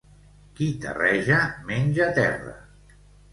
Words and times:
Qui 0.59 0.69
terreja 0.85 1.37
menja 1.67 2.09
terra. 2.17 2.57